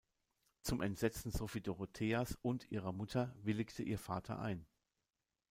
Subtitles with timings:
[0.63, 4.65] Zum Entsetzen Sophie-Dorotheas und ihrer Mutter willigte ihr Vater ein.